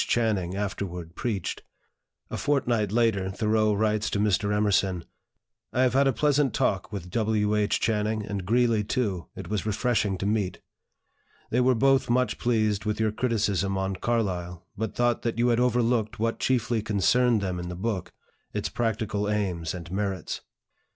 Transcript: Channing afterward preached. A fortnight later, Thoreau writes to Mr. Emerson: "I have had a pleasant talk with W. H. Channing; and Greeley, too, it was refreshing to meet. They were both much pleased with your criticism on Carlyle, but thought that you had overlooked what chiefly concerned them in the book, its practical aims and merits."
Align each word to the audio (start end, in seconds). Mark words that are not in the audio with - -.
Channing 0.07 0.55
afterward 0.55 1.13
preached. 1.13 1.61
A 2.31 2.35
fortnight 2.37 2.91
later, 2.91 3.29
Thoreau 3.29 3.71
writes 3.71 4.09
to 4.09 4.19
Mr. 4.19 4.51
Emerson: 4.51 5.05
"I 5.71 5.83
have 5.83 5.93
had 5.93 6.07
a 6.07 6.11
pleasant 6.11 6.55
talk 6.55 6.91
with 6.91 7.11
W. 7.11 7.55
H. 7.55 7.79
Channing; 7.79 8.25
and 8.25 8.43
Greeley, 8.43 8.83
too, 8.83 9.27
it 9.35 9.47
was 9.47 9.63
refreshing 9.67 10.17
to 10.17 10.25
meet. 10.25 10.59
They 11.51 11.61
were 11.61 11.75
both 11.75 12.09
much 12.09 12.39
pleased 12.39 12.83
with 12.83 12.99
your 12.99 13.11
criticism 13.11 13.77
on 13.77 13.95
Carlyle, 13.95 14.65
but 14.75 14.95
thought 14.95 15.21
that 15.21 15.37
you 15.37 15.49
had 15.49 15.59
overlooked 15.59 16.17
what 16.17 16.39
chiefly 16.39 16.81
concerned 16.81 17.39
them 17.41 17.59
in 17.59 17.69
the 17.69 17.75
book, 17.75 18.11
its 18.53 18.69
practical 18.69 19.29
aims 19.29 19.75
and 19.75 19.91
merits." 19.91 20.41